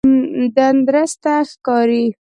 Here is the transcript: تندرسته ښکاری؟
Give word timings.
تندرسته 0.55 1.33
ښکاری؟ 1.49 2.03